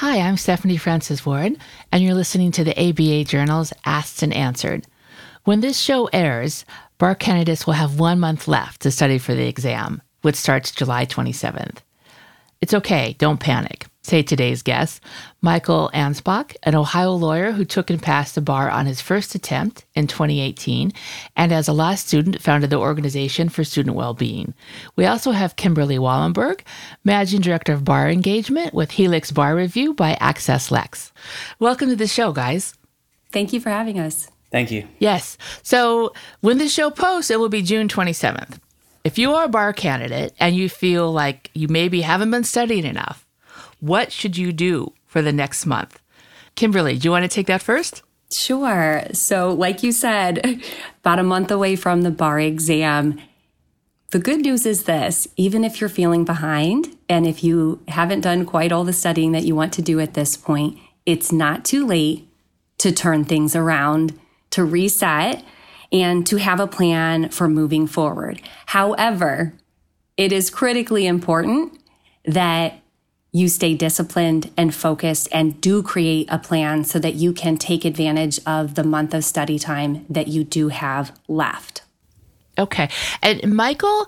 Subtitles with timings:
[0.00, 1.58] Hi, I'm Stephanie Francis Ward,
[1.92, 4.86] and you're listening to the ABA Journal's Asked and Answered.
[5.44, 6.64] When this show airs,
[6.96, 11.04] bar candidates will have one month left to study for the exam, which starts July
[11.04, 11.80] 27th.
[12.62, 15.02] It's okay, don't panic say today's guest,
[15.42, 19.84] Michael Anspach, an Ohio lawyer who took and passed the bar on his first attempt
[19.94, 20.92] in 2018,
[21.36, 24.54] and as a law student founded the Organization for Student Wellbeing.
[24.96, 26.60] We also have Kimberly Wallenberg,
[27.04, 31.12] Managing Director of Bar Engagement with Helix Bar Review by Access Lex.
[31.58, 32.74] Welcome to the show, guys.
[33.32, 34.28] Thank you for having us.
[34.50, 34.86] Thank you.
[34.98, 35.38] Yes.
[35.62, 38.58] So when the show posts, it will be June 27th.
[39.04, 42.84] If you are a bar candidate and you feel like you maybe haven't been studying
[42.84, 43.26] enough,
[43.80, 46.00] what should you do for the next month?
[46.54, 48.02] Kimberly, do you want to take that first?
[48.30, 49.02] Sure.
[49.12, 50.62] So, like you said,
[51.00, 53.20] about a month away from the bar exam.
[54.10, 58.44] The good news is this even if you're feeling behind and if you haven't done
[58.44, 61.86] quite all the studying that you want to do at this point, it's not too
[61.86, 62.28] late
[62.78, 64.18] to turn things around,
[64.50, 65.44] to reset,
[65.92, 68.40] and to have a plan for moving forward.
[68.66, 69.54] However,
[70.16, 71.80] it is critically important
[72.24, 72.80] that
[73.32, 77.84] you stay disciplined and focused and do create a plan so that you can take
[77.84, 81.82] advantage of the month of study time that you do have left.
[82.58, 82.90] Okay.
[83.22, 84.06] And Michael,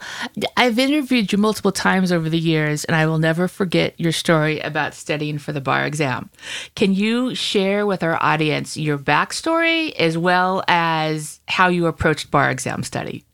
[0.56, 4.60] I've interviewed you multiple times over the years, and I will never forget your story
[4.60, 6.28] about studying for the bar exam.
[6.74, 12.50] Can you share with our audience your backstory as well as how you approached bar
[12.50, 13.24] exam study?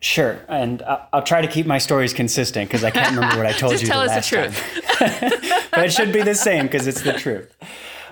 [0.00, 3.52] Sure, and I'll try to keep my stories consistent because I can't remember what I
[3.58, 5.68] told you tell the us last the truth.
[5.70, 7.54] but it should be the same because it's the truth.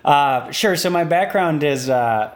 [0.05, 0.77] Uh, sure.
[0.77, 2.31] So my background is uh,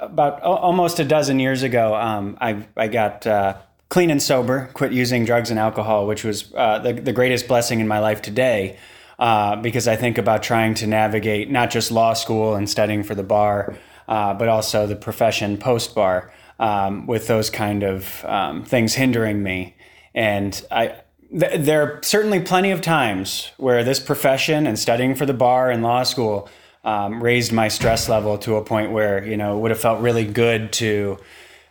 [0.00, 1.94] about almost a dozen years ago.
[1.94, 3.56] Um, I I got uh,
[3.88, 7.80] clean and sober, quit using drugs and alcohol, which was uh, the the greatest blessing
[7.80, 8.78] in my life today.
[9.18, 13.14] Uh, because I think about trying to navigate not just law school and studying for
[13.14, 13.74] the bar,
[14.08, 19.42] uh, but also the profession post bar um, with those kind of um, things hindering
[19.42, 19.76] me.
[20.14, 20.94] And I,
[21.38, 25.70] th- there are certainly plenty of times where this profession and studying for the bar
[25.70, 26.48] and law school
[26.84, 30.00] um, raised my stress level to a point where you know it would have felt
[30.00, 31.18] really good to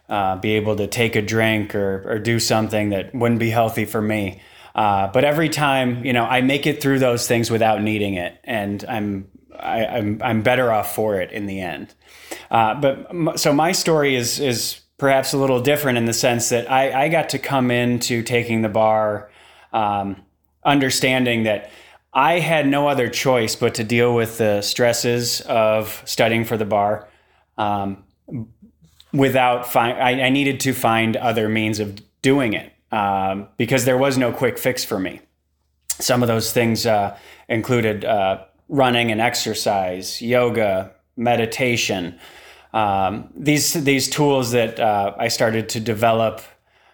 [0.09, 3.85] uh, be able to take a drink or, or do something that wouldn't be healthy
[3.85, 4.41] for me.
[4.75, 8.37] Uh, but every time, you know, I make it through those things without needing it,
[8.43, 11.93] and I'm I, am I'm, I'm better off for it in the end.
[12.51, 16.71] Uh, but so my story is is perhaps a little different in the sense that
[16.71, 19.29] I, I got to come into taking the bar,
[19.73, 20.21] um,
[20.63, 21.69] understanding that
[22.13, 26.65] I had no other choice but to deal with the stresses of studying for the
[26.65, 27.09] bar.
[27.57, 28.03] Um,
[29.11, 33.97] without find, I, I, needed to find other means of doing it um, because there
[33.97, 35.21] was no quick fix for me.
[35.99, 37.17] Some of those things uh,
[37.47, 42.19] included uh, running and exercise, yoga, meditation,
[42.75, 46.41] um, these these tools that uh, I started to develop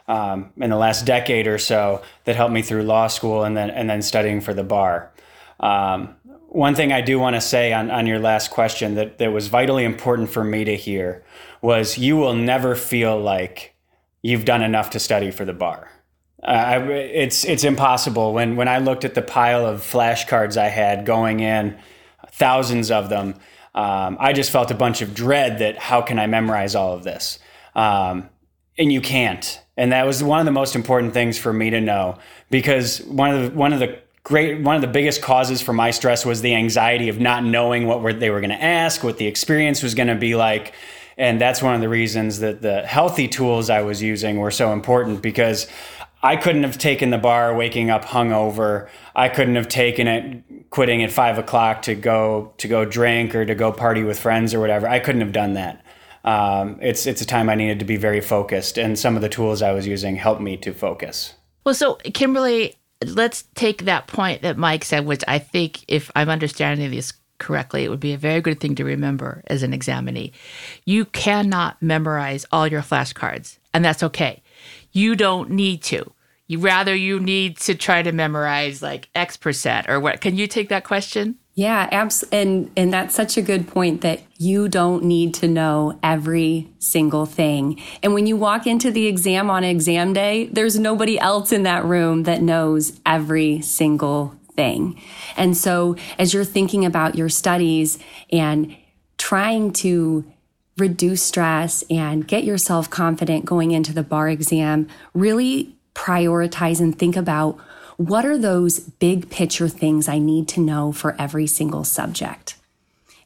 [0.08, 3.72] um, in the last decade or so that helped me through law school and then
[3.72, 5.12] and then studying for the bar.
[5.60, 6.16] Um,
[6.50, 9.48] one thing I do want to say on, on your last question that, that was
[9.48, 11.24] vitally important for me to hear
[11.62, 13.74] was you will never feel like
[14.22, 15.90] you've done enough to study for the bar.
[16.44, 18.34] Uh, I, it's it's impossible.
[18.34, 21.80] When when I looked at the pile of flashcards I had going in,
[22.28, 23.36] thousands of them,
[23.74, 27.04] um, I just felt a bunch of dread that how can I memorize all of
[27.04, 27.40] this?
[27.74, 28.30] Um,
[28.78, 29.62] and you can't.
[29.78, 32.18] And that was one of the most important things for me to know
[32.50, 35.92] because one of the one of the great one of the biggest causes for my
[35.92, 39.18] stress was the anxiety of not knowing what were, they were going to ask, what
[39.18, 40.74] the experience was going to be like.
[41.18, 44.74] And that's one of the reasons that the healthy tools I was using were so
[44.74, 45.68] important because
[46.24, 48.90] I couldn't have taken the bar waking up hungover.
[49.16, 53.46] I couldn't have taken it quitting at five o'clock to go to go drink or
[53.46, 54.88] to go party with friends or whatever.
[54.88, 55.84] I couldn't have done that.
[56.24, 59.30] Um, it's it's a time I needed to be very focused, and some of the
[59.30, 61.34] tools I was using helped me to focus.
[61.64, 66.30] Well, so Kimberly, let's take that point that Mike said, which I think, if I'm
[66.30, 70.32] understanding this correctly, it would be a very good thing to remember as an examinee.
[70.86, 74.44] You cannot memorize all your flashcards, and that's okay
[74.92, 76.12] you don't need to.
[76.48, 80.20] You rather you need to try to memorize like X percent or what?
[80.20, 81.38] Can you take that question?
[81.54, 86.00] Yeah, abs- and and that's such a good point that you don't need to know
[86.02, 87.80] every single thing.
[88.02, 91.86] And when you walk into the exam on exam day, there's nobody else in that
[91.86, 95.02] room that knows every single thing.
[95.38, 98.00] And so as you're thinking about your studies
[98.32, 98.76] and
[99.18, 100.26] trying to
[100.78, 107.16] reduce stress and get yourself confident going into the bar exam, really prioritize and think
[107.16, 107.60] about
[107.98, 112.56] what are those big picture things I need to know for every single subject?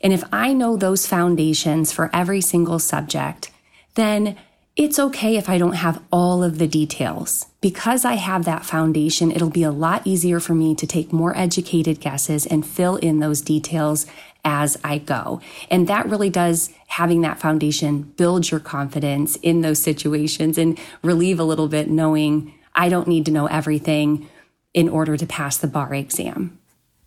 [0.02, 3.52] And if I know those foundations for every single subject,
[3.96, 4.36] then
[4.76, 7.46] it's okay if I don't have all of the details.
[7.62, 11.36] Because I have that foundation, it'll be a lot easier for me to take more
[11.38, 14.06] educated guesses and fill in those details
[14.46, 15.42] as I go.
[15.70, 21.40] And that really does having that foundation build your confidence in those situations and relieve
[21.40, 24.30] a little bit knowing I don't need to know everything
[24.74, 26.60] in order to pass the bar exam.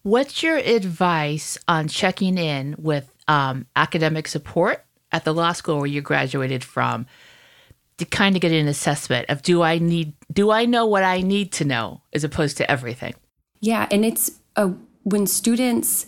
[0.02, 5.86] What's your advice on checking in with um, academic support at the law school where
[5.86, 7.06] you graduated from
[7.98, 11.20] to kind of get an assessment of do I need do I know what I
[11.20, 13.14] need to know as opposed to everything?
[13.60, 14.68] Yeah, and it's a,
[15.02, 16.06] when students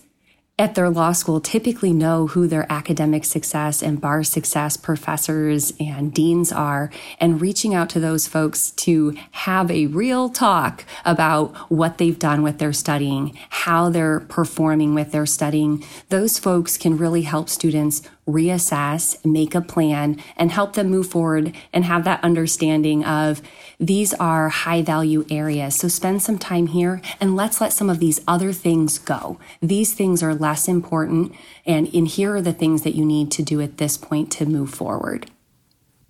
[0.60, 6.12] at their law school typically know who their academic success and bar success professors and
[6.12, 11.96] deans are and reaching out to those folks to have a real talk about what
[11.96, 15.82] they've done with their studying, how they're performing with their studying.
[16.10, 21.54] Those folks can really help students reassess, make a plan, and help them move forward
[21.72, 23.42] and have that understanding of
[23.78, 25.76] these are high value areas.
[25.76, 29.38] So spend some time here and let's let some of these other things go.
[29.60, 31.34] These things are less important.
[31.66, 34.46] And in here are the things that you need to do at this point to
[34.46, 35.30] move forward.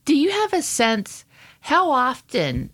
[0.05, 1.25] Do you have a sense
[1.61, 2.71] how often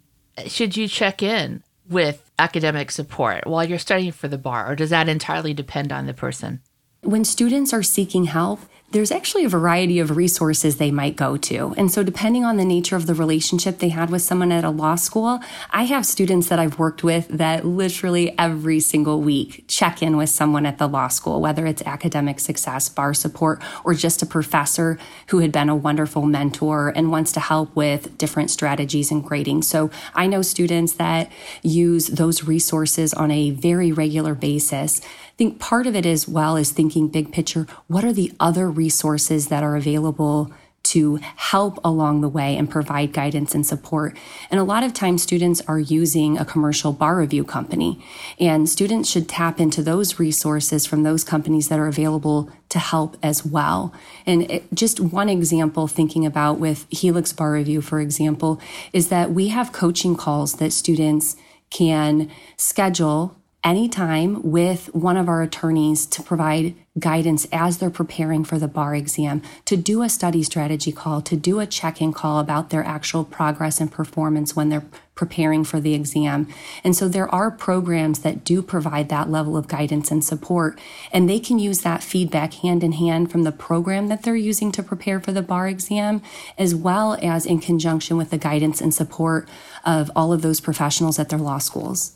[0.47, 4.91] should you check in with academic support while you're studying for the bar, or does
[4.91, 6.61] that entirely depend on the person?
[7.03, 8.61] When students are seeking help,
[8.93, 11.75] there's actually a variety of resources they might go to.
[11.77, 14.71] And so, depending on the nature of the relationship they had with someone at a
[14.71, 15.41] law school,
[15.71, 20.31] I have students that I've worked with that literally every single week check in with
[20.31, 24.99] someone at the law school, whether it's academic success, bar support, or just a professor
[25.29, 29.63] who had been a wonderful mentor and wants to help with different strategies and grading.
[29.63, 31.31] So, I know students that
[31.63, 35.01] use those resources on a very regular basis
[35.37, 37.67] I think part of it as well is thinking big picture.
[37.89, 40.53] What are the other resources that are available
[40.87, 44.17] to help along the way and provide guidance and support.
[44.53, 48.05] And a lot of times students are using a commercial bar review company
[48.39, 53.17] and students should tap into those resources from those companies that are available to help
[53.21, 53.93] as well.
[54.27, 58.61] And it, just one example thinking about with Helix Bar Review, for example,
[58.93, 61.37] is that we have coaching calls that students
[61.71, 68.61] can schedule anytime with one of our attorneys to provide guidance as they're preparing for
[68.61, 72.39] the bar exam, to do a study strategy call, to do a check in call
[72.39, 74.87] about their actual progress and performance when they're
[75.17, 76.47] preparing for the exam.
[76.85, 80.79] And so there are programs that do provide that level of guidance and support,
[81.13, 84.71] and they can use that feedback hand in hand from the program that they're using
[84.73, 86.23] to prepare for the bar exam,
[86.57, 89.49] as well as in conjunction with the guidance and support
[89.85, 92.16] of all of those professionals at their law schools.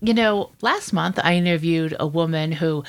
[0.00, 2.84] You know, last month I interviewed a woman who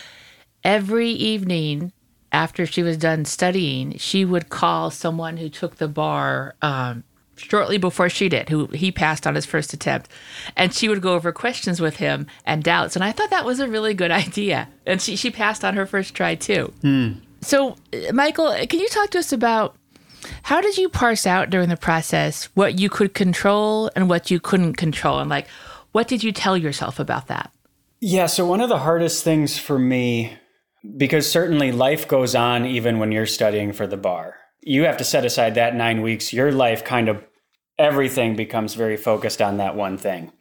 [0.64, 1.94] every evening
[2.32, 7.04] after she was done studying, she would call someone who took the bar um,
[7.38, 10.10] shortly before she did, who he passed on his first attempt.
[10.56, 12.96] And she would go over questions with him and doubts.
[12.96, 14.68] And I thought that was a really good idea.
[14.86, 16.74] And she, she passed on her first try too.
[16.82, 17.12] Hmm.
[17.42, 17.76] So,
[18.12, 19.76] Michael, can you talk to us about
[20.44, 24.40] how did you parse out during the process what you could control and what you
[24.40, 25.20] couldn't control?
[25.20, 25.48] And like,
[25.92, 27.52] what did you tell yourself about that?
[28.00, 30.38] Yeah, so one of the hardest things for me,
[30.98, 34.36] because certainly life goes on even when you're studying for the bar.
[34.62, 36.32] You have to set aside that nine weeks.
[36.32, 37.24] Your life kind of,
[37.80, 40.32] everything becomes very focused on that one thing.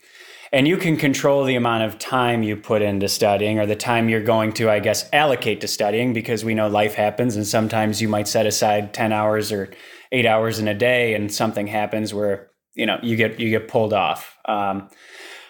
[0.52, 4.08] And you can control the amount of time you put into studying or the time
[4.08, 8.00] you're going to, I guess, allocate to studying because we know life happens and sometimes
[8.00, 9.70] you might set aside 10 hours or
[10.12, 13.68] eight hours in a day and something happens where, you know, you get, you get
[13.68, 14.36] pulled off.
[14.44, 14.88] Um,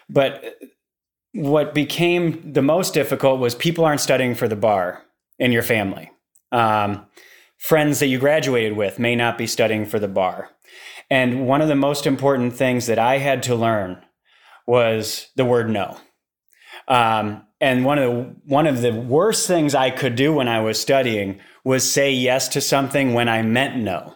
[0.09, 0.59] but
[1.33, 5.03] what became the most difficult was people aren't studying for the bar
[5.39, 6.11] in your family.
[6.53, 7.07] Um,
[7.59, 10.51] friends that you graduated with may not be studying for the bar.
[11.11, 14.03] And one of the most important things that I had to learn
[14.67, 15.99] was the word no.
[16.89, 20.61] Um, and one of the one of the worst things I could do when I
[20.61, 24.15] was studying was say yes to something when I meant no,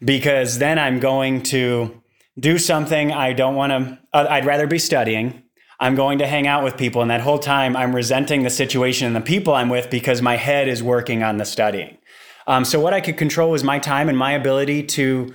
[0.00, 2.02] because then I'm going to
[2.38, 5.42] do something I don't want to, uh, I'd rather be studying.
[5.80, 7.02] I'm going to hang out with people.
[7.02, 10.36] And that whole time, I'm resenting the situation and the people I'm with because my
[10.36, 11.98] head is working on the studying.
[12.46, 15.34] Um, so, what I could control was my time and my ability to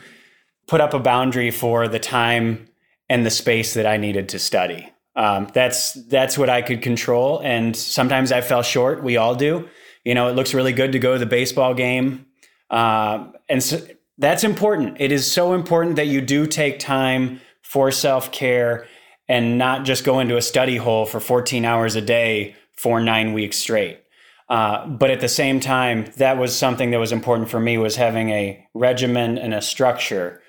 [0.68, 2.68] put up a boundary for the time
[3.10, 4.90] and the space that I needed to study.
[5.16, 9.04] Um, that's that's what I could control, and sometimes I fell short.
[9.04, 9.68] We all do.
[10.04, 12.28] You know, it looks really good to go to the baseball game,
[12.70, 13.80] uh, and so
[14.20, 14.98] that's important.
[15.00, 18.88] It is so important that you do take time for self care
[19.28, 23.34] and not just go into a study hole for 14 hours a day for nine
[23.34, 24.00] weeks straight.
[24.48, 27.98] Uh, but at the same time, that was something that was important for me was
[27.98, 30.42] having a regimen and a structure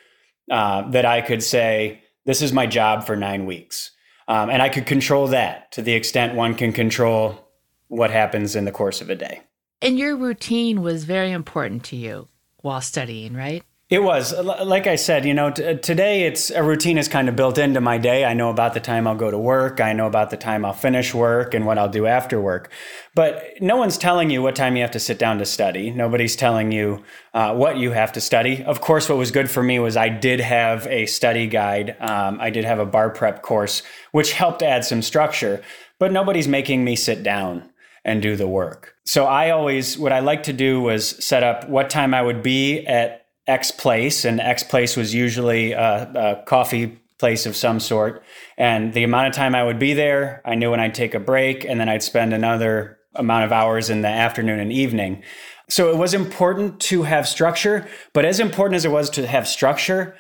[0.51, 3.91] uh, that I could say, this is my job for nine weeks.
[4.29, 7.49] Um, and I could control that to the extent one can control
[7.89, 9.41] what happens in the course of a day.
[9.83, 13.65] And your routine was very important to you while studying, right?
[13.91, 17.37] It was like I said, you know, t- today it's a routine is kind of
[17.37, 18.27] built into my day.
[18.27, 19.81] I know about the time I'll go to work.
[19.81, 22.71] I know about the time I'll finish work and what I'll do after work.
[23.15, 25.91] But no one's telling you what time you have to sit down to study.
[25.91, 27.03] Nobody's telling you
[27.33, 28.63] uh, what you have to study.
[28.63, 31.97] Of course, what was good for me was I did have a study guide.
[31.99, 35.63] Um, I did have a bar prep course, which helped add some structure.
[35.99, 37.71] But nobody's making me sit down
[38.05, 38.97] and do the work.
[39.07, 42.43] So I always, what I like to do was set up what time I would
[42.43, 47.81] be at X place, and X place was usually a, a coffee place of some
[47.81, 48.23] sort.
[48.57, 51.21] And the amount of time I would be there, I knew when I'd take a
[51.21, 55.23] break, and then I'd spend another amount of hours in the afternoon and evening.
[55.69, 59.49] So it was important to have structure, but as important as it was to have
[59.49, 60.17] structure,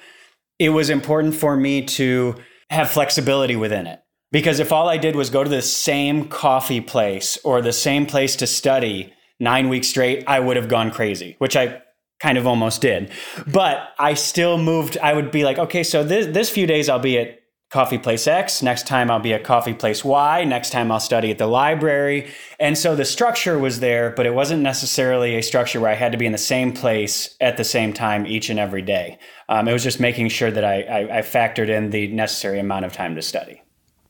[0.58, 2.35] it was important for me to
[2.70, 4.00] have flexibility within it.
[4.30, 8.04] Because if all I did was go to the same coffee place or the same
[8.04, 11.80] place to study nine weeks straight, I would have gone crazy, which I
[12.20, 13.10] kind of almost did.
[13.46, 14.98] But I still moved.
[14.98, 17.38] I would be like, okay, so this this few days I'll be at
[17.70, 18.62] coffee place X.
[18.62, 20.44] Next time I'll be at coffee place Y.
[20.44, 22.30] Next time I'll study at the library.
[22.58, 26.12] And so the structure was there, but it wasn't necessarily a structure where I had
[26.12, 29.18] to be in the same place at the same time each and every day.
[29.48, 32.87] Um, it was just making sure that I, I, I factored in the necessary amount
[32.87, 33.62] of time to study.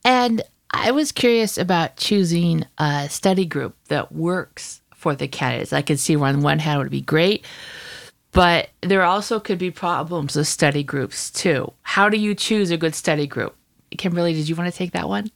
[0.04, 5.72] And I was curious about choosing a study group that works for the candidates.
[5.72, 7.44] I could see where on one hand would be great,
[8.32, 11.72] but there also could be problems with study groups too.
[11.82, 13.56] How do you choose a good study group?
[13.96, 15.30] Kimberly, did you want to take that one?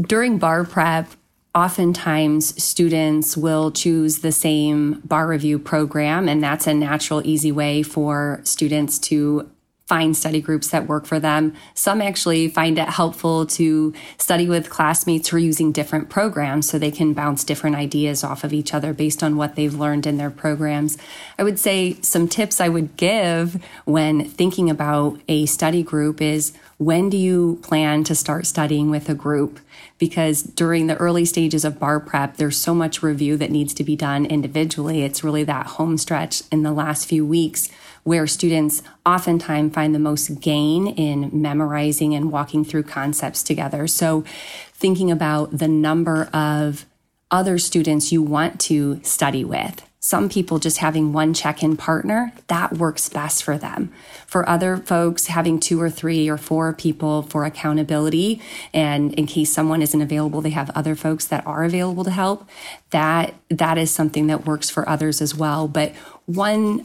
[0.00, 1.08] During bar prep,
[1.54, 7.82] oftentimes students will choose the same bar review program, and that's a natural, easy way
[7.82, 9.50] for students to
[9.86, 11.54] find study groups that work for them.
[11.74, 16.78] Some actually find it helpful to study with classmates who are using different programs so
[16.78, 20.16] they can bounce different ideas off of each other based on what they've learned in
[20.16, 20.96] their programs.
[21.38, 26.54] I would say some tips I would give when thinking about a study group is
[26.78, 29.60] when do you plan to start studying with a group?
[29.98, 33.84] Because during the early stages of bar prep, there's so much review that needs to
[33.84, 35.02] be done individually.
[35.02, 37.68] It's really that home stretch in the last few weeks
[38.04, 43.86] where students oftentimes find the most gain in memorizing and walking through concepts together.
[43.86, 44.24] So
[44.72, 46.86] thinking about the number of
[47.30, 49.82] other students you want to study with.
[49.98, 53.90] Some people just having one check in partner, that works best for them.
[54.26, 58.42] For other folks, having two or three or four people for accountability.
[58.74, 62.46] And in case someone isn't available, they have other folks that are available to help.
[62.90, 65.68] That, that is something that works for others as well.
[65.68, 65.94] But
[66.26, 66.84] one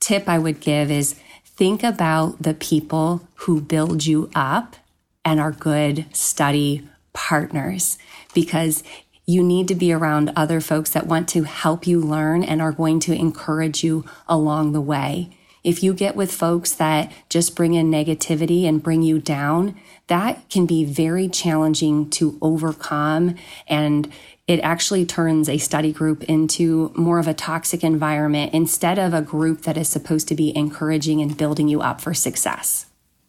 [0.00, 4.76] tip I would give is think about the people who build you up
[5.24, 7.96] and are good study partners
[8.34, 8.82] because
[9.26, 12.72] you need to be around other folks that want to help you learn and are
[12.72, 15.30] going to encourage you along the way.
[15.62, 20.50] If you get with folks that just bring in negativity and bring you down, that
[20.50, 23.36] can be very challenging to overcome
[23.66, 24.12] and
[24.46, 29.22] it actually turns a study group into more of a toxic environment instead of a
[29.22, 32.86] group that is supposed to be encouraging and building you up for success.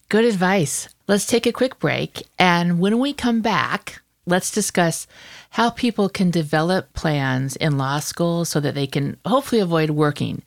[0.10, 0.90] Good advice.
[1.08, 2.24] Let's take a quick break.
[2.38, 5.08] And when we come back, let's discuss
[5.52, 10.44] how people can develop plans in law school so that they can hopefully avoid working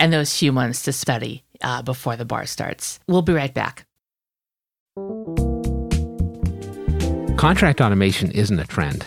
[0.00, 3.00] and those few months to study uh, before the bar starts.
[3.06, 3.84] We'll be right back.
[7.36, 9.06] Contract automation isn't a trend,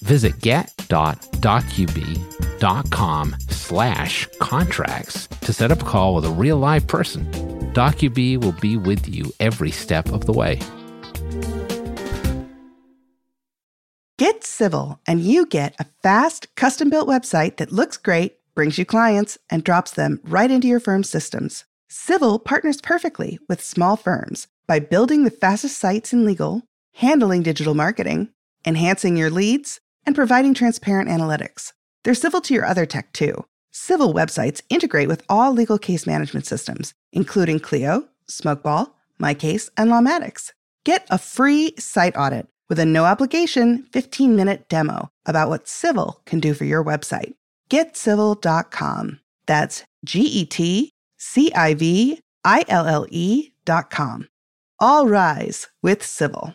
[0.00, 7.30] Visit get.docubee.com slash contracts to set up a call with a real live person.
[7.72, 10.58] DocuBee will be with you every step of the way.
[14.18, 18.84] Get Civille and you get a fast, custom built website that looks great, brings you
[18.84, 21.64] clients, and drops them right into your firm's systems.
[21.88, 26.62] Civille partners perfectly with small firms by building the fastest sites in legal,
[26.94, 28.28] handling digital marketing,
[28.66, 31.72] enhancing your leads, and providing transparent analytics.
[32.04, 33.44] They're civil to your other tech too.
[33.72, 40.52] Civille websites integrate with all legal case management systems, including Clio, Smokeball, MyCase, and Lawmatics.
[40.84, 46.20] Get a free site audit with a no obligation 15 minute demo about what Civille
[46.24, 47.34] can do for your website.
[47.70, 49.20] GetCiville.com.
[49.46, 54.28] That's G E T C I V I L L E.com.
[54.78, 56.54] All rise with Civil.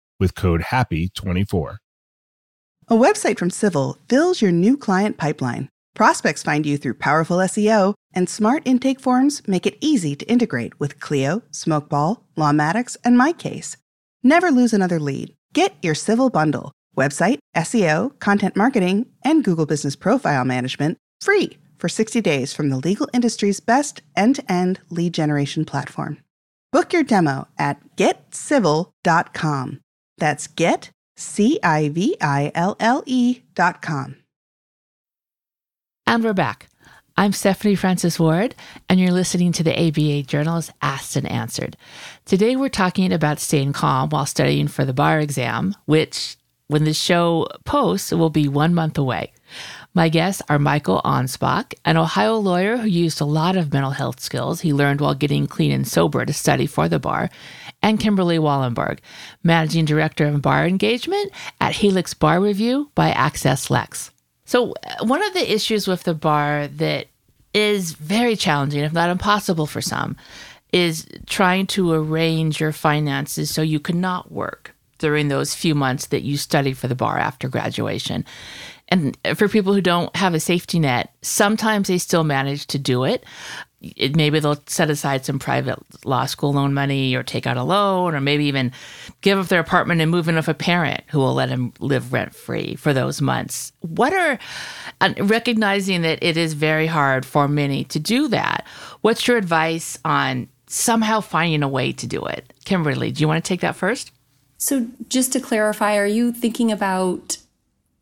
[0.21, 1.77] with code HAPPY24.
[2.87, 5.67] A website from Civille fills your new client pipeline.
[5.95, 10.79] Prospects find you through powerful SEO, and smart intake forms make it easy to integrate
[10.79, 13.75] with Clio, Smokeball, Lawmatics, and MyCase.
[14.23, 15.33] Never lose another lead.
[15.53, 21.89] Get your Civille bundle website, SEO, content marketing, and Google Business Profile Management free for
[21.89, 26.17] 60 days from the legal industry's best end to end lead generation platform.
[26.71, 29.79] Book your demo at getciville.com.
[30.21, 34.17] That's get, C I V I L L E dot com.
[36.05, 36.67] And we're back.
[37.17, 38.53] I'm Stephanie Francis Ward,
[38.87, 41.75] and you're listening to the ABA Journal's Asked and Answered.
[42.23, 46.37] Today, we're talking about staying calm while studying for the bar exam, which,
[46.67, 49.33] when the show posts, will be one month away.
[49.95, 54.19] My guests are Michael Anspach, an Ohio lawyer who used a lot of mental health
[54.19, 57.31] skills he learned while getting clean and sober to study for the bar,
[57.81, 58.99] and Kimberly Wallenberg,
[59.43, 64.11] managing director of bar engagement at Helix Bar Review by Access Lex.
[64.45, 67.07] So, uh, one of the issues with the bar that
[67.53, 70.15] is very challenging, if not impossible for some,
[70.71, 76.21] is trying to arrange your finances so you cannot work during those few months that
[76.21, 78.23] you study for the bar after graduation.
[78.87, 83.03] And for people who don't have a safety net, sometimes they still manage to do
[83.03, 83.25] it.
[83.81, 84.15] It.
[84.15, 88.15] Maybe they'll set aside some private law school loan money or take out a loan
[88.15, 88.71] or maybe even
[89.21, 92.13] give up their apartment and move in with a parent who will let them live
[92.13, 93.73] rent free for those months.
[93.79, 94.39] What are,
[95.19, 98.65] recognizing that it is very hard for many to do that,
[99.01, 102.53] what's your advice on somehow finding a way to do it?
[102.65, 104.11] Kimberly, do you want to take that first?
[104.57, 107.37] So, just to clarify, are you thinking about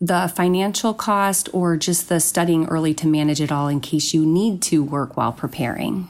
[0.01, 4.25] the financial cost or just the studying early to manage it all in case you
[4.25, 6.07] need to work while preparing?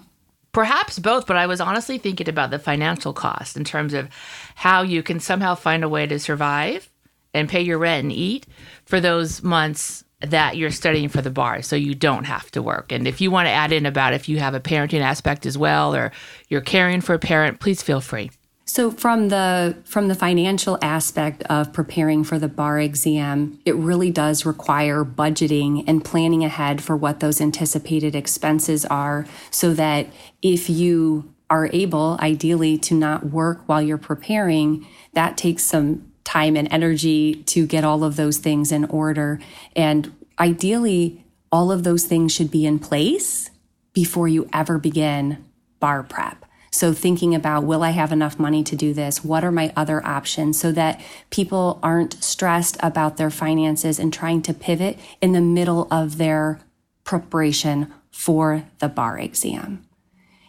[0.52, 4.10] Perhaps both, but I was honestly thinking about the financial cost in terms of
[4.56, 6.89] how you can somehow find a way to survive
[7.34, 8.47] and pay your rent and eat
[8.86, 12.91] for those months that you're studying for the bar so you don't have to work.
[12.91, 15.58] And if you want to add in about if you have a parenting aspect as
[15.58, 16.12] well or
[16.49, 18.32] you're caring for a parent, please feel free.
[18.69, 24.12] So from the from the financial aspect of preparing for the bar exam, it really
[24.12, 30.05] does require budgeting and planning ahead for what those anticipated expenses are so that
[30.43, 36.55] if you are able ideally to not work while you're preparing, that takes some time
[36.55, 39.39] and energy to get all of those things in order
[39.75, 43.49] and ideally all of those things should be in place
[43.93, 45.43] before you ever begin
[45.79, 46.45] bar prep.
[46.79, 49.21] So thinking about, will I have enough money to do this?
[49.21, 54.41] What are my other options so that people aren't stressed about their finances and trying
[54.43, 56.61] to pivot in the middle of their
[57.03, 59.85] preparation for the bar exam.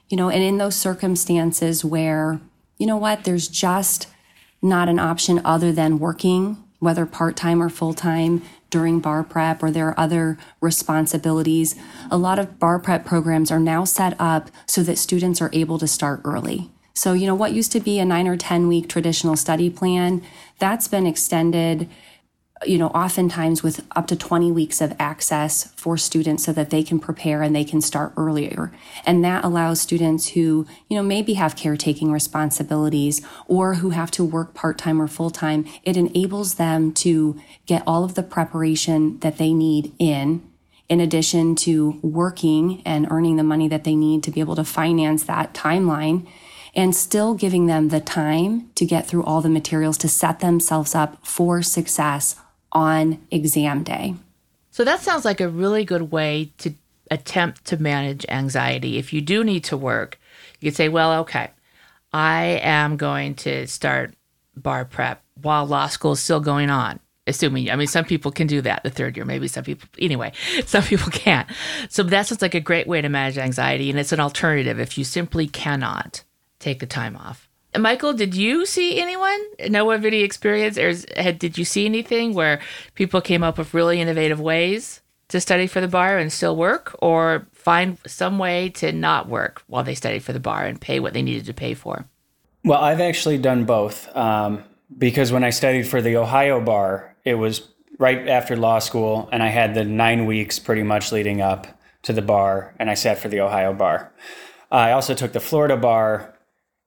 [0.08, 2.40] You know, and in those circumstances where,
[2.78, 4.06] you know what, there's just
[4.62, 9.62] not an option other than working, whether part time or full time, during bar prep
[9.62, 11.74] or there are other responsibilities.
[12.10, 15.78] A lot of bar prep programs are now set up so that students are able
[15.78, 16.70] to start early.
[16.94, 20.22] So, you know, what used to be a nine or 10 week traditional study plan,
[20.58, 21.88] that's been extended
[22.66, 26.82] you know, oftentimes with up to 20 weeks of access for students so that they
[26.82, 28.70] can prepare and they can start earlier.
[29.06, 34.24] And that allows students who, you know, maybe have caretaking responsibilities or who have to
[34.24, 35.66] work part time or full time.
[35.84, 40.46] It enables them to get all of the preparation that they need in,
[40.90, 44.64] in addition to working and earning the money that they need to be able to
[44.64, 46.26] finance that timeline
[46.74, 50.94] and still giving them the time to get through all the materials to set themselves
[50.94, 52.36] up for success
[52.72, 54.14] on exam day.
[54.70, 56.74] So that sounds like a really good way to
[57.10, 58.98] attempt to manage anxiety.
[58.98, 60.18] If you do need to work,
[60.60, 61.50] you could say, well, okay,
[62.12, 64.14] I am going to start
[64.56, 67.00] bar prep while law school is still going on.
[67.26, 70.32] assuming, I mean, some people can do that the third year, maybe some people, anyway,
[70.66, 71.48] some people can't.
[71.88, 73.90] So that sounds like a great way to manage anxiety.
[73.90, 76.24] And it's an alternative if you simply cannot
[76.58, 77.49] take the time off.
[77.78, 80.92] Michael, did you see anyone no of any experience, or
[81.32, 82.60] did you see anything where
[82.94, 86.96] people came up with really innovative ways to study for the bar and still work,
[87.00, 90.98] or find some way to not work while they studied for the bar and pay
[90.98, 92.06] what they needed to pay for?
[92.64, 94.64] Well, I've actually done both um,
[94.98, 99.42] because when I studied for the Ohio bar, it was right after law school, and
[99.42, 101.68] I had the nine weeks pretty much leading up
[102.02, 104.12] to the bar, and I sat for the Ohio bar.
[104.72, 106.34] I also took the Florida bar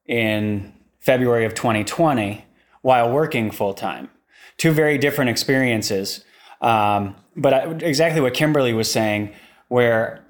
[0.05, 2.45] in February of 2020
[2.81, 4.09] while working full time.
[4.57, 6.23] Two very different experiences.
[6.61, 9.33] Um, but I, exactly what Kimberly was saying,
[9.67, 10.22] where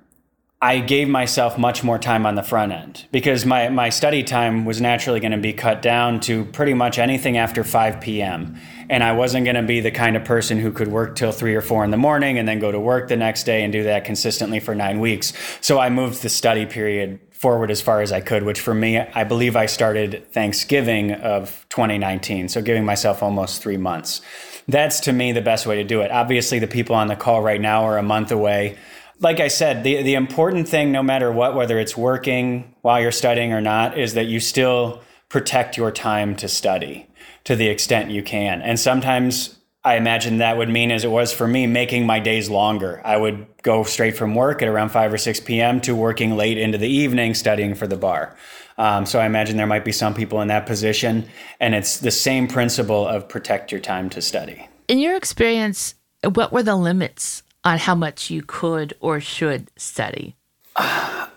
[0.63, 4.63] I gave myself much more time on the front end because my, my study time
[4.63, 8.55] was naturally going to be cut down to pretty much anything after 5 p.m.
[8.89, 11.53] And I wasn't going to be the kind of person who could work till three
[11.53, 13.83] or four in the morning and then go to work the next day and do
[13.83, 15.33] that consistently for nine weeks.
[15.59, 18.99] So I moved the study period forward as far as I could, which for me,
[18.99, 22.47] I believe I started Thanksgiving of 2019.
[22.47, 24.21] So giving myself almost three months.
[24.69, 26.09] That's to me the best way to do it.
[26.09, 28.77] Obviously, the people on the call right now are a month away.
[29.23, 33.11] Like I said, the, the important thing, no matter what, whether it's working while you're
[33.11, 37.07] studying or not, is that you still protect your time to study
[37.45, 38.61] to the extent you can.
[38.61, 42.49] And sometimes I imagine that would mean, as it was for me, making my days
[42.49, 43.01] longer.
[43.03, 45.81] I would go straight from work at around 5 or 6 p.m.
[45.81, 48.35] to working late into the evening studying for the bar.
[48.77, 51.27] Um, so I imagine there might be some people in that position.
[51.59, 54.67] And it's the same principle of protect your time to study.
[54.87, 60.35] In your experience, what were the limits on how much you could or should study?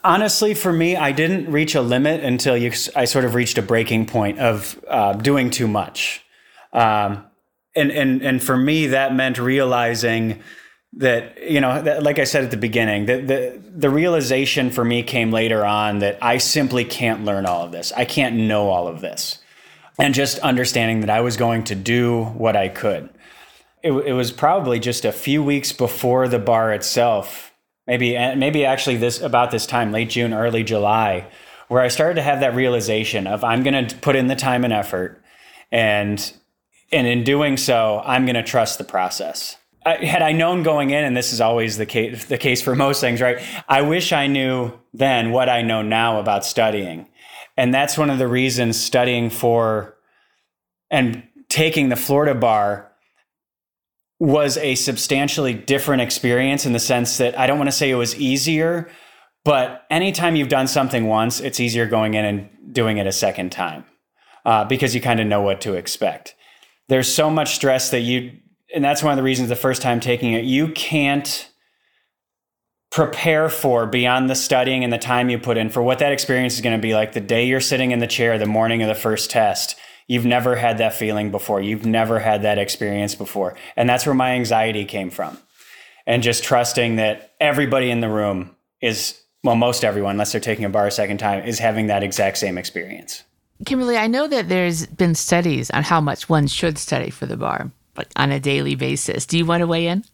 [0.04, 3.62] Honestly, for me, I didn't reach a limit until you, I sort of reached a
[3.62, 6.24] breaking point of uh, doing too much.
[6.72, 7.24] Um,
[7.76, 10.42] and and and for me that meant realizing
[10.94, 14.84] that you know that, like i said at the beginning the, the the realization for
[14.84, 18.70] me came later on that i simply can't learn all of this i can't know
[18.70, 19.38] all of this
[19.98, 23.08] and just understanding that i was going to do what i could
[23.87, 27.53] it, it was probably just a few weeks before the bar itself
[27.87, 31.27] maybe eh, maybe actually this about this time late june early july
[31.68, 34.64] where i started to have that realization of i'm going to put in the time
[34.64, 35.22] and effort
[35.70, 36.33] and
[36.92, 39.57] and in doing so, I'm going to trust the process.
[39.85, 42.75] I, had I known going in, and this is always the case, the case for
[42.75, 43.42] most things, right?
[43.68, 47.07] I wish I knew then what I know now about studying.
[47.57, 49.96] And that's one of the reasons studying for
[50.90, 52.86] and taking the Florida bar
[54.18, 57.96] was a substantially different experience in the sense that I don't want to say it
[57.96, 58.88] was easier,
[59.44, 63.52] but anytime you've done something once, it's easier going in and doing it a second
[63.52, 63.85] time
[64.44, 66.35] uh, because you kind of know what to expect.
[66.88, 68.33] There's so much stress that you
[68.74, 71.50] and that's one of the reasons the first time taking it you can't
[72.90, 76.55] prepare for beyond the studying and the time you put in for what that experience
[76.55, 78.88] is going to be like the day you're sitting in the chair the morning of
[78.88, 83.54] the first test you've never had that feeling before you've never had that experience before
[83.76, 85.38] and that's where my anxiety came from
[86.06, 90.64] and just trusting that everybody in the room is well most everyone unless they're taking
[90.64, 93.24] a bar a second time is having that exact same experience
[93.64, 97.36] Kimberly, I know that there's been studies on how much one should study for the
[97.36, 99.24] bar, but on a daily basis.
[99.24, 100.04] Do you want to weigh in?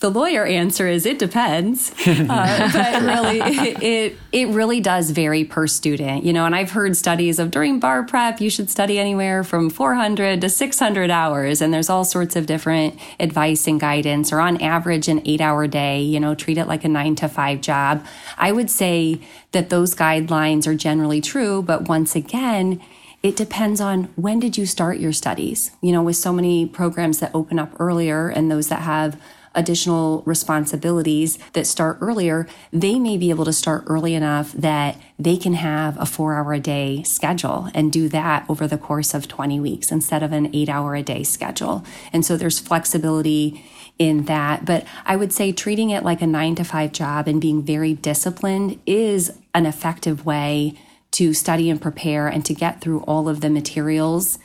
[0.00, 5.44] The lawyer answer is it depends, uh, but really, it, it, it really does vary
[5.44, 6.24] per student.
[6.24, 9.70] You know, and I've heard studies of during bar prep you should study anywhere from
[9.70, 14.32] 400 to 600 hours, and there's all sorts of different advice and guidance.
[14.32, 16.02] Or on average, an eight-hour day.
[16.02, 18.04] You know, treat it like a nine to five job.
[18.36, 19.20] I would say
[19.52, 22.82] that those guidelines are generally true, but once again
[23.22, 27.20] it depends on when did you start your studies you know with so many programs
[27.20, 29.18] that open up earlier and those that have
[29.54, 35.36] additional responsibilities that start earlier, they may be able to start early enough that they
[35.36, 39.28] can have a four hour a day schedule and do that over the course of
[39.28, 41.84] 20 weeks instead of an eight hour a day schedule.
[42.12, 43.64] And so there's flexibility
[43.98, 44.64] in that.
[44.64, 47.94] But I would say treating it like a nine to five job and being very
[47.94, 50.74] disciplined is an effective way
[51.12, 54.38] to study and prepare and to get through all of the materials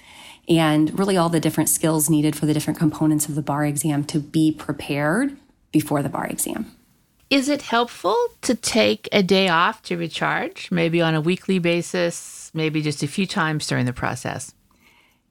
[0.49, 4.03] and really all the different skills needed for the different components of the bar exam
[4.05, 5.37] to be prepared
[5.71, 6.75] before the bar exam.
[7.29, 12.49] Is it helpful to take a day off to recharge, maybe on a weekly basis,
[12.55, 14.55] maybe just a few times during the process?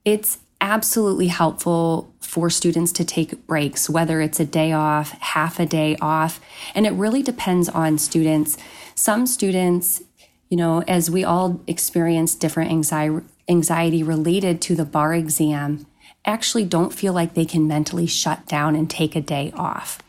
[0.05, 5.65] It's absolutely helpful for students to take breaks, whether it's a day off, half a
[5.65, 6.39] day off.
[6.73, 8.57] And it really depends on students.
[8.95, 10.01] Some students,
[10.49, 15.85] you know, as we all experience different anxiety, anxiety related to the bar exam.
[16.25, 19.99] actually don't feel like they can mentally shut down and take a day off.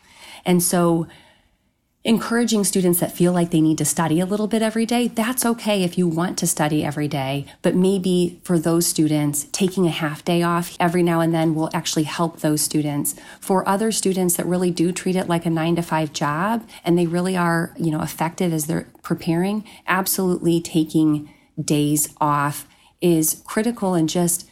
[0.45, 1.07] And so
[2.03, 5.45] encouraging students that feel like they need to study a little bit every day, that's
[5.45, 7.45] okay if you want to study every day.
[7.61, 11.69] But maybe for those students, taking a half day off every now and then will
[11.73, 13.15] actually help those students.
[13.39, 16.97] For other students that really do treat it like a nine to five job and
[16.97, 21.31] they really are, you know, effective as they're preparing, absolutely taking
[21.63, 22.67] days off
[23.01, 24.49] is critical and just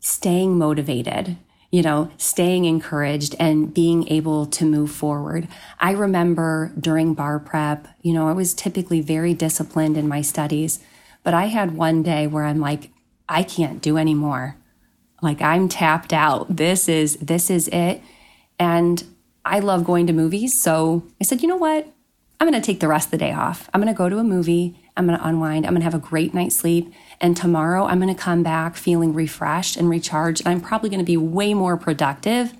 [0.00, 1.36] staying motivated
[1.74, 5.48] you know, staying encouraged and being able to move forward.
[5.80, 10.78] I remember during bar prep, you know, I was typically very disciplined in my studies,
[11.24, 12.92] but I had one day where I'm like,
[13.28, 14.56] I can't do anymore.
[15.20, 16.54] Like I'm tapped out.
[16.54, 18.00] This is this is it.
[18.60, 19.02] And
[19.44, 21.88] I love going to movies, so I said, "You know what?
[22.38, 23.68] I'm going to take the rest of the day off.
[23.74, 24.78] I'm going to go to a movie.
[24.96, 25.66] I'm going to unwind.
[25.66, 26.92] I'm going to have a great night's sleep.
[27.20, 30.42] And tomorrow I'm going to come back feeling refreshed and recharged.
[30.44, 32.54] And I'm probably going to be way more productive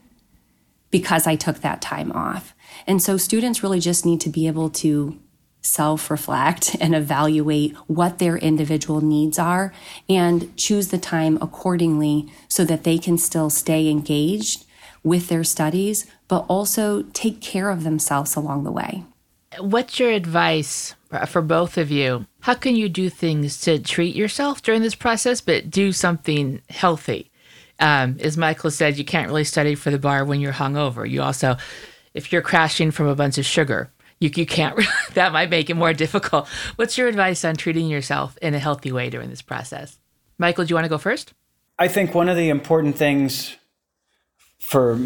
[0.91, 2.55] because I took that time off.
[2.87, 5.19] And so students really just need to be able to
[5.61, 9.73] self reflect and evaluate what their individual needs are
[10.09, 14.65] and choose the time accordingly so that they can still stay engaged
[15.03, 19.05] with their studies, but also take care of themselves along the way.
[19.59, 20.95] What's your advice
[21.27, 22.27] for both of you?
[22.41, 27.31] How can you do things to treat yourself during this process, but do something healthy?
[27.81, 31.09] Um, as Michael said, you can't really study for the bar when you're hungover.
[31.09, 31.57] You also,
[32.15, 34.79] if you're crashing from a bunch of sugar, you, you can't,
[35.15, 36.49] that might make it more difficult.
[36.77, 39.99] What's your advice on treating yourself in a healthy way during this process?
[40.39, 41.35] Michael, do you want to go first?
[41.79, 43.57] I think one of the important things
[44.61, 44.97] for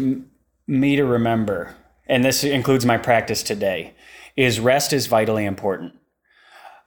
[0.67, 1.75] me to remember,
[2.07, 3.93] and this includes my practice today,
[4.39, 5.91] is rest is vitally important.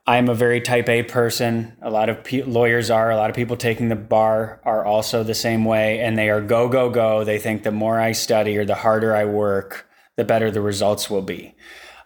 [0.07, 1.77] I'm a very type A person.
[1.83, 3.11] A lot of pe- lawyers are.
[3.11, 6.41] A lot of people taking the bar are also the same way, and they are
[6.41, 7.25] go, go, go.
[7.25, 9.87] They think the more I study or the harder I work,
[10.17, 11.55] the better the results will be.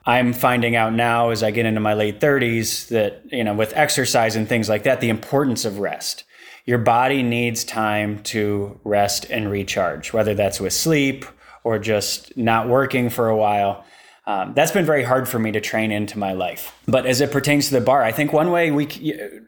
[0.05, 3.73] I'm finding out now as I get into my late 30s that, you know, with
[3.77, 6.25] exercise and things like that, the importance of rest.
[6.65, 11.25] Your body needs time to rest and recharge, whether that's with sleep
[11.63, 13.85] or just not working for a while.
[14.29, 16.77] Um, that's been very hard for me to train into my life.
[16.89, 18.87] But as it pertains to the bar, I think one way we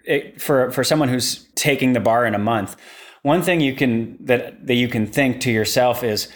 [0.05, 2.77] it, for for someone who's taking the bar in a month,
[3.23, 6.29] one thing you can that that you can think to yourself is,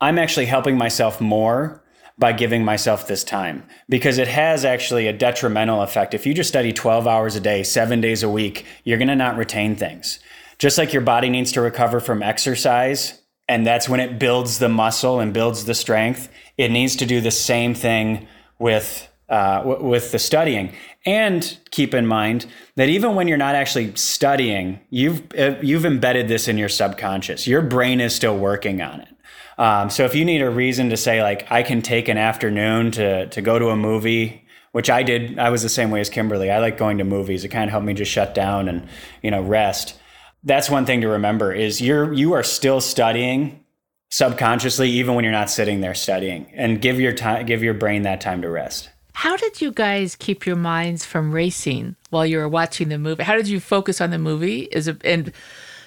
[0.00, 1.84] I'm actually helping myself more
[2.18, 6.14] by giving myself this time because it has actually a detrimental effect.
[6.14, 9.16] If you just study 12 hours a day, seven days a week, you're going to
[9.16, 10.20] not retain things.
[10.58, 14.68] Just like your body needs to recover from exercise, and that's when it builds the
[14.68, 18.26] muscle and builds the strength it needs to do the same thing
[18.58, 20.72] with uh, w- with the studying.
[21.06, 26.28] And keep in mind that even when you're not actually studying, you've uh, you've embedded
[26.28, 27.46] this in your subconscious.
[27.46, 29.08] Your brain is still working on it.
[29.56, 32.90] Um, so if you need a reason to say like I can take an afternoon
[32.92, 36.10] to to go to a movie, which I did, I was the same way as
[36.10, 36.50] Kimberly.
[36.50, 37.44] I like going to movies.
[37.44, 38.86] It kind of helped me just shut down and
[39.22, 39.98] you know rest.
[40.44, 43.64] That's one thing to remember is you're you are still studying
[44.10, 48.02] subconsciously even when you're not sitting there studying and give your time give your brain
[48.02, 48.90] that time to rest.
[49.14, 53.22] How did you guys keep your minds from racing while you were watching the movie?
[53.22, 54.62] How did you focus on the movie?
[54.72, 55.32] Is it, and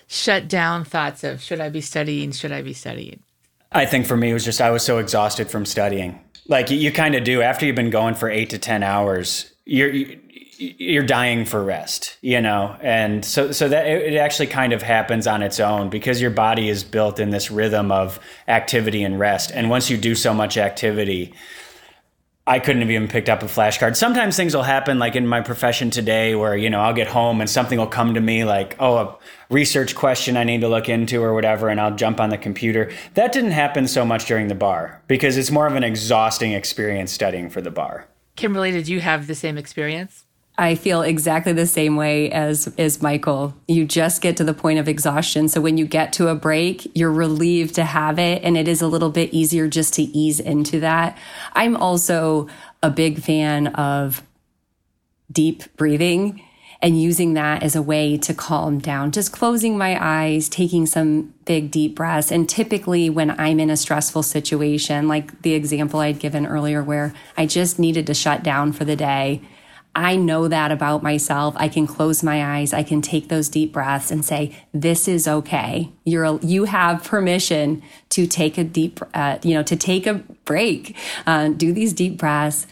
[0.07, 2.31] shut down thoughts of should i be studying?
[2.31, 3.21] Should i be studying?
[3.71, 6.19] I think for me it was just i was so exhausted from studying.
[6.47, 9.51] Like you, you kind of do after you've been going for eight to ten hours
[9.67, 10.19] you're you,
[10.59, 15.27] you're dying for rest, you know, and so so that it actually kind of happens
[15.27, 19.51] on its own because your body is built in this rhythm of activity and rest,
[19.53, 21.33] and once you do so much activity,
[22.45, 23.95] I couldn't have even picked up a flashcard.
[23.95, 27.41] Sometimes things will happen, like in my profession today, where you know I'll get home
[27.41, 29.17] and something will come to me, like oh a
[29.49, 32.91] research question I need to look into or whatever, and I'll jump on the computer.
[33.15, 37.11] That didn't happen so much during the bar because it's more of an exhausting experience
[37.11, 38.07] studying for the bar.
[38.35, 40.26] Kimberly, did you have the same experience?
[40.59, 43.53] I feel exactly the same way as as Michael.
[43.67, 45.49] You just get to the point of exhaustion.
[45.49, 48.81] So when you get to a break, you're relieved to have it and it is
[48.81, 51.17] a little bit easier just to ease into that.
[51.53, 52.47] I'm also
[52.81, 54.23] a big fan of
[55.31, 56.41] deep breathing
[56.81, 59.11] and using that as a way to calm down.
[59.11, 62.31] Just closing my eyes, taking some big deep breaths.
[62.31, 67.13] And typically when I'm in a stressful situation, like the example I'd given earlier where
[67.35, 69.41] I just needed to shut down for the day,
[69.97, 71.55] I know that about myself.
[71.57, 72.71] I can close my eyes.
[72.71, 75.91] I can take those deep breaths and say, this is okay.
[76.05, 80.95] You're, you have permission to take a deep, uh, you know, to take a break,
[81.25, 82.67] uh, do these deep breaths,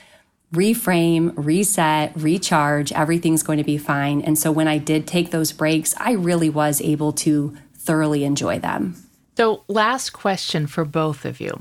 [0.53, 2.91] reframe, reset, recharge.
[2.91, 4.21] Everything's going to be fine.
[4.21, 8.59] And so when I did take those breaks, I really was able to thoroughly enjoy
[8.59, 8.95] them.
[9.35, 11.59] So, last question for both of you.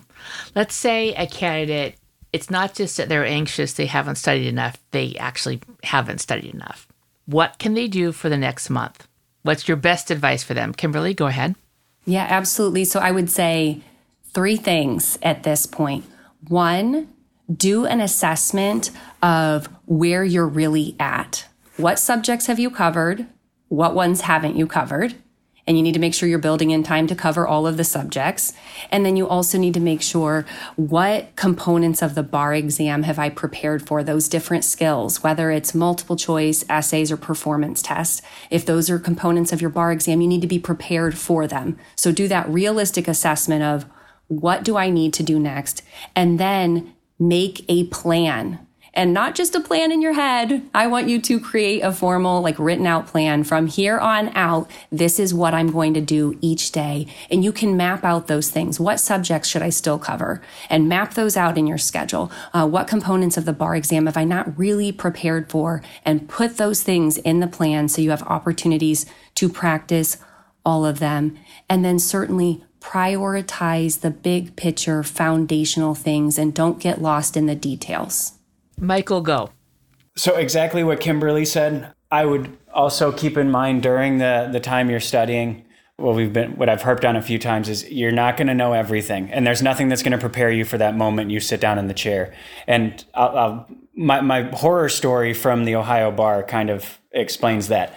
[0.54, 1.96] Let's say a candidate,
[2.34, 6.88] it's not just that they're anxious, they haven't studied enough, they actually haven't studied enough.
[7.26, 9.06] What can they do for the next month?
[9.42, 10.74] What's your best advice for them?
[10.74, 11.54] Kimberly, go ahead.
[12.04, 12.86] Yeah, absolutely.
[12.86, 13.82] So, I would say
[14.32, 16.06] three things at this point.
[16.48, 17.08] One,
[17.54, 18.90] do an assessment
[19.22, 21.46] of where you're really at.
[21.76, 23.26] What subjects have you covered?
[23.68, 25.14] What ones haven't you covered?
[25.66, 27.84] And you need to make sure you're building in time to cover all of the
[27.84, 28.52] subjects.
[28.90, 30.44] And then you also need to make sure
[30.76, 35.74] what components of the bar exam have I prepared for those different skills, whether it's
[35.74, 38.20] multiple choice, essays, or performance tests.
[38.50, 41.78] If those are components of your bar exam, you need to be prepared for them.
[41.96, 43.86] So do that realistic assessment of
[44.28, 45.82] what do I need to do next?
[46.14, 50.62] And then make a plan and not just a plan in your head.
[50.74, 54.70] I want you to create a formal, like written out plan from here on out.
[54.90, 57.06] This is what I'm going to do each day.
[57.30, 58.80] And you can map out those things.
[58.80, 60.40] What subjects should I still cover?
[60.70, 62.30] And map those out in your schedule.
[62.52, 65.82] Uh, what components of the bar exam have I not really prepared for?
[66.04, 70.16] And put those things in the plan so you have opportunities to practice
[70.64, 71.36] all of them.
[71.68, 77.54] And then certainly prioritize the big picture foundational things and don't get lost in the
[77.54, 78.32] details.
[78.78, 79.50] Michael, go.
[80.16, 81.92] So exactly what Kimberly said.
[82.10, 85.64] I would also keep in mind during the the time you're studying.
[85.96, 88.54] What we've been, what I've harped on a few times is you're not going to
[88.54, 91.60] know everything, and there's nothing that's going to prepare you for that moment you sit
[91.60, 92.34] down in the chair.
[92.66, 97.96] And I'll, I'll, my my horror story from the Ohio bar kind of explains that.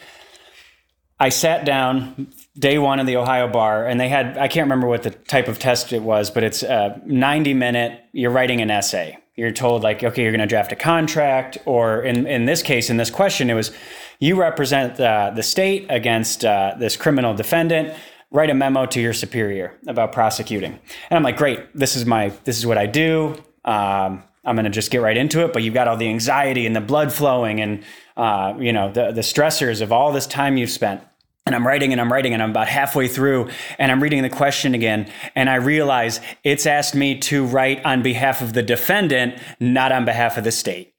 [1.19, 4.87] I sat down day one of the Ohio bar, and they had I can't remember
[4.87, 7.99] what the type of test it was, but it's a 90 minute.
[8.13, 12.01] You're writing an essay you're told like okay you're going to draft a contract or
[12.01, 13.71] in, in this case in this question it was
[14.19, 17.93] you represent the, the state against uh, this criminal defendant.
[18.31, 20.73] Write a memo to your superior about prosecuting.
[21.09, 23.35] And i'm like great this is my this is what i do.
[23.63, 26.65] Um, i'm going to just get right into it but you've got all the anxiety
[26.65, 27.83] and the blood flowing and
[28.17, 31.01] uh, you know the, the stressors of all this time you've spent
[31.47, 34.29] and I'm writing and I'm writing and I'm about halfway through and I'm reading the
[34.29, 39.39] question again and I realize it's asked me to write on behalf of the defendant,
[39.59, 40.93] not on behalf of the state.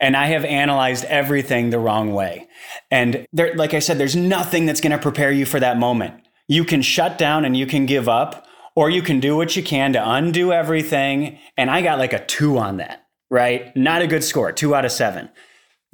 [0.00, 2.48] And I have analyzed everything the wrong way.
[2.90, 6.14] And there, like I said, there's nothing that's going to prepare you for that moment.
[6.48, 9.62] You can shut down and you can give up, or you can do what you
[9.62, 11.38] can to undo everything.
[11.56, 13.74] And I got like a two on that, right?
[13.76, 15.30] Not a good score, two out of seven.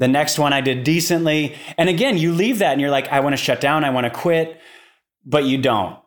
[0.01, 1.55] The next one I did decently.
[1.77, 4.05] And again, you leave that and you're like, I want to shut down, I want
[4.05, 4.59] to quit,
[5.27, 5.99] but you don't.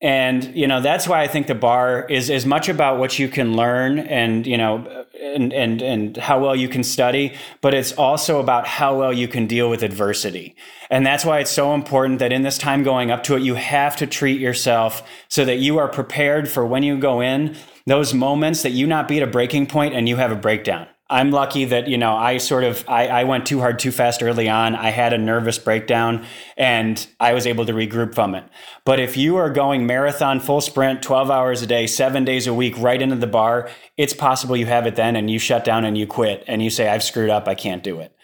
[0.00, 3.28] And you know that's why I think the bar is as much about what you
[3.28, 7.92] can learn and you know and and and how well you can study, but it's
[7.92, 10.56] also about how well you can deal with adversity.
[10.90, 13.54] And that's why it's so important that in this time going up to it, you
[13.54, 17.54] have to treat yourself so that you are prepared for when you go in
[17.86, 20.88] those moments that you not be at a breaking point and you have a breakdown.
[21.12, 24.22] I'm lucky that you know I sort of I, I, went too hard too fast
[24.22, 24.74] early on.
[24.74, 26.24] I had a nervous breakdown
[26.56, 28.44] and I was able to regroup from it.
[28.86, 32.54] But if you are going marathon full sprint 12 hours a day, 7 days a
[32.54, 35.84] week right into the bar, it's possible you have it then and you shut down
[35.84, 38.16] and you quit and you say I've screwed up, I can't do it.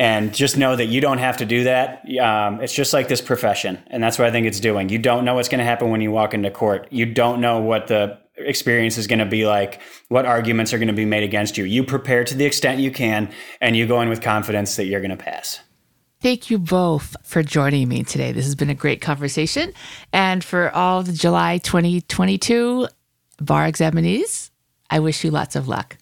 [0.00, 2.02] And just know that you don't have to do that.
[2.20, 3.78] Um, it's just like this profession.
[3.86, 4.88] And that's what I think it's doing.
[4.88, 6.88] You don't know what's going to happen when you walk into court.
[6.90, 10.88] You don't know what the experience is going to be like, what arguments are going
[10.88, 11.64] to be made against you.
[11.64, 15.00] You prepare to the extent you can, and you go in with confidence that you're
[15.00, 15.60] going to pass.
[16.20, 18.30] Thank you both for joining me today.
[18.30, 19.72] This has been a great conversation.
[20.12, 22.86] And for all the July 2022
[23.40, 24.50] bar examinees,
[24.88, 25.96] I wish you lots of luck.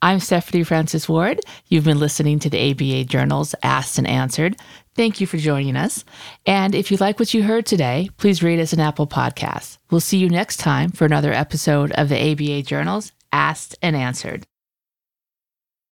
[0.00, 1.40] I'm Stephanie Francis Ward.
[1.66, 4.56] You've been listening to the ABA Journal's Asked and Answered.
[4.98, 6.04] Thank you for joining us.
[6.44, 9.78] And if you like what you heard today, please rate us an Apple Podcast.
[9.92, 14.44] We'll see you next time for another episode of the ABA Journal's Asked and Answered.